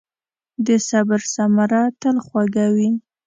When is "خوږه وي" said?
2.25-2.89